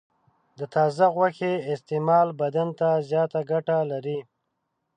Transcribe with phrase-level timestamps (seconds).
[0.59, 4.19] د تازه غوښې استعمال بدن ته زیاته ګټه لري.